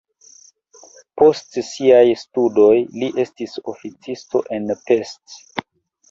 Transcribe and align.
Post 1.21 1.57
siaj 1.67 2.05
studoj 2.21 2.77
li 3.01 3.09
estis 3.25 3.53
oficisto 3.73 4.41
en 4.57 4.65
Pest. 4.89 5.37